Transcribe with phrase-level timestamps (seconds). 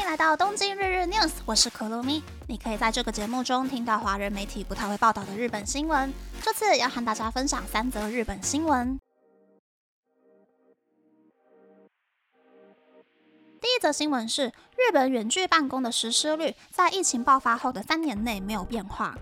[0.00, 2.22] 欢迎来到东京日日 news，我是可露咪。
[2.48, 6.10] 你可以在这个节目中听到华人媒体不太会报道的日本新闻。
[6.40, 8.98] 这次要和大家分享三则日本新闻。
[13.60, 14.46] 第一则新闻是，
[14.78, 19.14] 日本远距办公的实施率在疫情爆发后的三年内没有变化。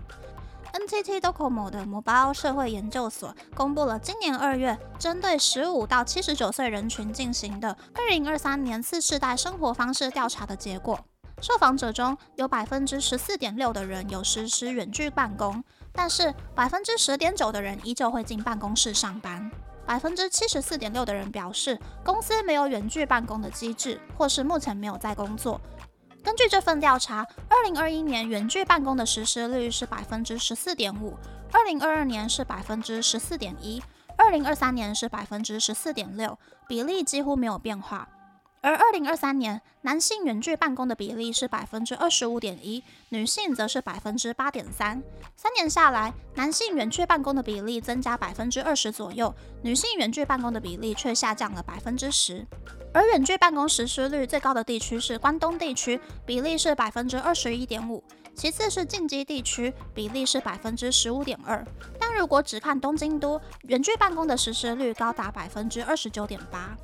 [0.89, 10.99] NTT Docomo 的 Mobile 社会研究所公布了今年二月针对十五到七十九岁人群进行的二零二三年次世代生活方式调查的结果。
[11.41, 15.63] 受访者中有百分之十四点六的人有实施远距办公，
[15.93, 19.51] 但是百分之十点九的人依旧会进办公室上班。
[19.85, 25.61] 百分之七十四点六的人表示公司没有远距办公的机制，或是目前没有在工作。
[26.21, 31.17] 根据这份调查，二零二一年远距办公的实施率是百分之十四点五，
[31.51, 33.81] 二零二二年是百分之十四点一，
[34.17, 36.37] 二零二三年是百分之十四点六，
[36.67, 38.07] 比例几乎没有变化。
[38.61, 45.01] 而二零二三年，男性远距办公的比例是百分之二十五点一，女性则是百分之八点三。
[45.37, 52.45] 三年下来，男性远距办公的比例增加百分之二十左右，女性远距办公的比例却下降了百分之十。
[52.93, 58.03] 而远距办公实施率最高的地区是关东地区，比例是百分之二十一点五，
[58.35, 61.65] 其次是近畿地区，比例是百分之十五点二。
[61.97, 66.75] 但如果只看东京都，远距办公的实施率高达百分之二十九点八。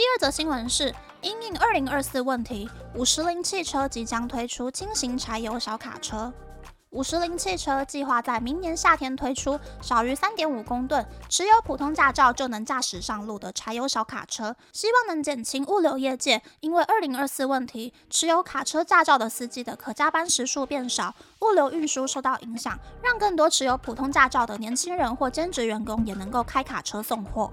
[0.00, 6.32] 第二则新闻是，因应二零二四问题，五十铃汽车即将推出轻型柴油小卡车。
[6.88, 27.52] 五十铃汽车计划在明年夏天推出少于三点五公吨、持有普通驾照就能驾驶上路的柴油小卡车，希望能减轻物流业界因为二零二四问题，持有卡车驾照的司机的可加班时数变少，物流运输受到影响，让更多持有普通驾照的年轻人或兼职员工也能够开卡车送货。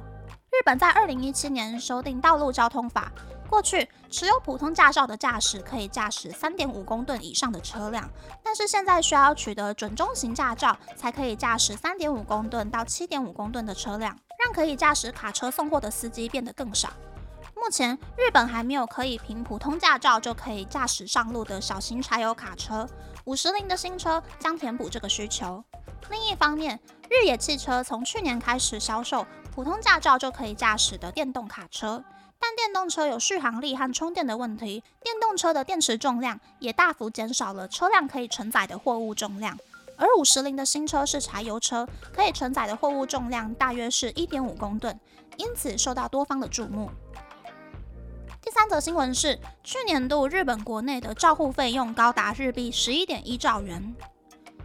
[0.68, 3.10] 本在二零一七年修订道路交通法，
[3.50, 8.10] 过去持有普通驾照的驾驶可以驾驶三点五公吨以上的车辆，
[8.44, 16.90] 但是现在需要取得准中型驾照才可以驾驶三点五公吨到七点五公吨的车辆，让可以驾驶卡车送货的司机变得更少。
[17.56, 22.86] 目前日本还没有可以凭普通驾照就可以驾驶上路的小型柴油卡车，
[23.24, 25.64] 五十铃的新车将填补这个需求。
[26.10, 26.78] 另一方面，
[27.10, 29.26] 日野汽车从去年开始销售。
[29.58, 32.04] 普通驾照就可以驾驶的电动卡车，
[32.40, 39.58] 但电动车有续航力和充电的问题，电动车的电池重量也大幅减少了车辆可以承载的货物重量。
[39.98, 45.00] 而五十铃的新车是柴油车，可以承载的货物重量大约是一点五公吨，
[45.38, 46.92] 因此受到多方的注目。
[48.40, 53.96] 第三则新闻是，去年度日本国内的照护费用高达日币十一点一兆元。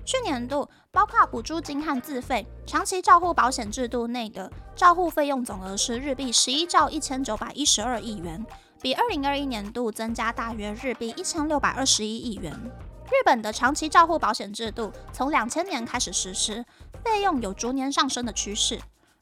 [0.04, 8.44] 去年度包括补助金和自费长期照护保险制度内的照护费用总额是日币十一兆一千九百一十二亿元，
[8.80, 12.52] 比二零二一年度增加大约日币一千六百二十一亿元。
[13.06, 16.64] 日本的长期照护保险制度从两千年开始实施，
[17.04, 18.80] 费用有逐年上升的趋势。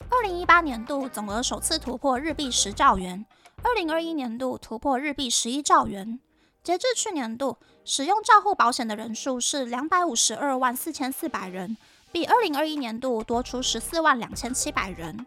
[0.08, 3.26] 二零一八年度总额首次突破日币十兆元，
[3.62, 6.20] 二零二一年度突破日币十一兆元。
[6.62, 11.76] 截至去年度，使用照护保险的人数是两百五十二万四千四百人，
[12.12, 15.26] 比二零二一年度多出十四万两千七百人。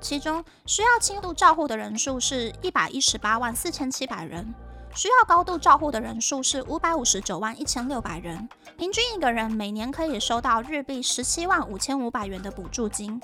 [0.00, 4.54] 其中，需要轻度照护的人数是一百一十八万四千七百人，
[4.94, 8.48] 需要高度照护的人数是五百五十九万一千六百人。
[8.76, 13.20] 平均一个人每年可以收到日币十七万五千五百元的补助金。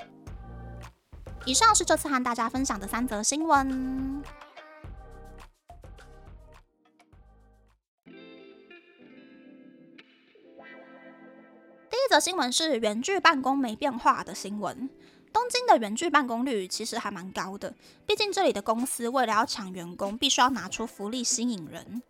[1.45, 4.21] 以上是这次和大家分享的三则新闻。
[12.15, 14.89] 的新闻是远距办公没变化的新闻。
[15.33, 17.75] 东京的远距办公率其实还蛮高的，
[18.07, 22.01] 毕竟这里的公司为了要抢员工，必须要拿出福利吸引人。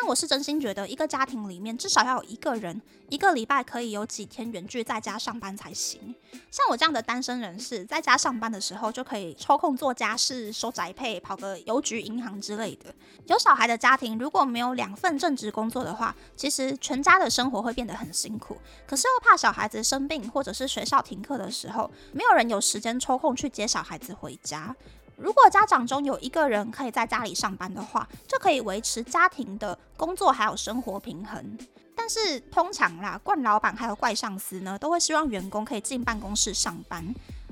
[0.00, 6.14] 但我是真心觉得，一个家庭里面至少要有一个人，一个礼拜可以有几天远距在家上班才行。
[6.52, 12.94] 像我这样的单身人士，在家上班的时候就可以抽空做家事、收宅配、跑个邮局、银行之类的。
[13.26, 18.56] 有小孩的家庭，如果没有两份正职工作的话，其实全家的生活会变得很辛苦。
[18.86, 24.76] 可是又怕小孩子生病，或者是学校停课的时候，没有人有时间抽空去接小孩子回家。
[25.18, 31.58] 如果家长中有一个人可以在家里上班的话，就可以维持家庭的工作还有生活平衡。
[31.96, 37.04] 但是通常啦，惯老板还有怪上司呢，都会希望员工可以进办公室上班。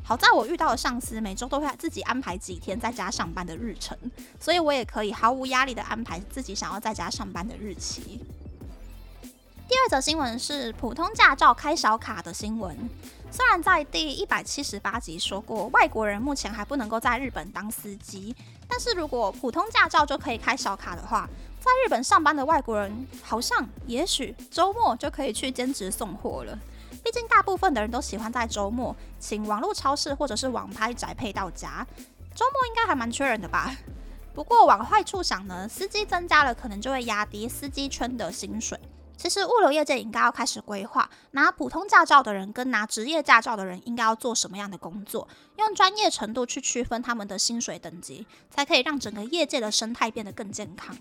[0.04, 3.98] 好在我遇到的上司每周都会自己安排几天在家上班的日程，
[4.38, 8.20] 所以我也可以毫无压力的安排自己想要在家上班的日期。
[9.68, 12.88] 第二则新闻是普通驾照开小卡的新闻。
[13.32, 18.34] 虽然在第一百七十八集说过，外国人目前还不能够在日本当司机，
[18.68, 21.28] 但是如果普通驾照就可以开小卡的话，
[21.58, 26.56] 在日本上班的外国人好像也许周末就可以去兼职送货了。
[27.02, 31.84] 毕竟大部分的人都喜欢在周末请网络超市或者是网拍宅配到家，
[32.36, 33.76] 周末应该还蛮缺人的吧。
[34.32, 38.78] 不过往坏处想呢，司机增加了，可能就会压低司机圈的薪水。
[39.16, 45.26] 其实物流业界应该要开始规划，拿普通驾照的人跟拿职业驾照的人应该要做什么样的工作，
[45.56, 50.94] 用专业程度去区分他们的薪水等级，才可以让整个业界的生态变得更健康。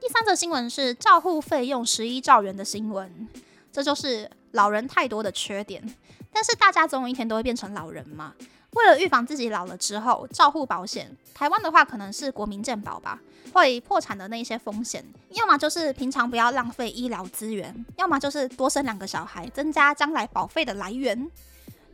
[0.00, 3.28] 第三则新闻是照护费用十一兆元的新闻，
[3.72, 5.96] 这就是老人太多的缺点。
[6.32, 8.34] 但是大家总有一天都会变成老人嘛。
[8.74, 13.20] 为了预防自己老了之后，照护保险，台湾的话可能是国民健保吧，
[13.52, 21.30] 会破产的那一些风险，要么就是平常不要浪费医疗资源，要么就是多生两个小孩，增加将来保费的来源。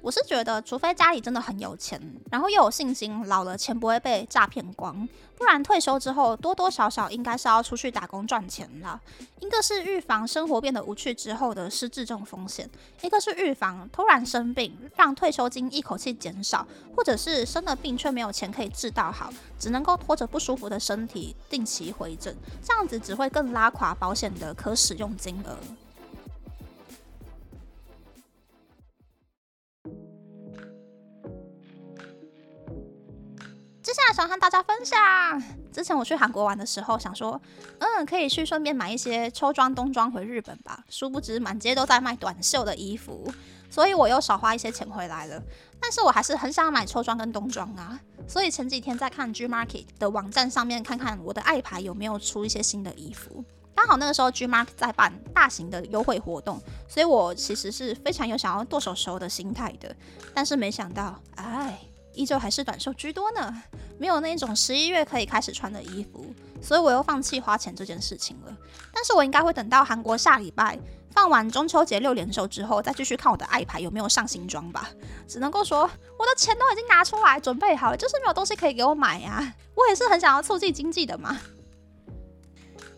[0.02, 2.00] 我是觉得，除非家里真的很有钱，
[2.30, 5.06] 然后又有信心，老了钱不会被诈骗光，
[5.36, 9.00] 不然退休之后多多少少应该是要出去打工赚钱了。
[9.40, 12.68] 一个是预防生活变得无趣之后的失智症风险，
[13.02, 16.66] 一个是预防突然生病，让退休金一口气减少，
[16.96, 25.58] 或者是生了病却没有钱可以治到好，只能够拖着不舒服的身体定期回诊，这样子只会更拉垮保险的可使用金额。
[34.84, 34.98] 享，
[35.72, 37.40] 之前我去韩国玩的时候，想说，
[37.78, 40.84] 嗯，可以去顺便买一些秋装、冬装回日本吧。
[40.88, 43.32] 殊不知满街都在卖短袖的衣服，
[43.70, 45.42] 所以我又少花一些钱回来了。
[45.80, 47.98] 但是我还是很想买秋装跟冬装啊。
[48.28, 53.44] 所以前几天在看 G Market 的网站上面看看我的爱牌有没有出一些新的衣服。
[53.74, 59.94] 刚好那个时候 G Market 在办大型的优惠活动，所以我其实是非常有想要剁手手的心态的。
[60.34, 61.78] 但是没想到，哎。
[62.14, 63.62] 依旧还是短袖居多呢，
[63.98, 66.24] 没有那种十一月可以开始穿的衣服，
[66.60, 68.56] 所以我又放弃花钱这件事情了。
[68.92, 70.78] 但是我应该会等到韩国下礼拜
[71.12, 74.88] 放完中秋节六连休之后，再继续看我的爱牌有没有上新装吧。
[75.28, 75.82] 只能够说，
[76.18, 79.54] 我的钱都已经拿出来准备好了，就是没有东西可以给我买呀。
[79.74, 81.40] 我也是很想要促进经济的嘛。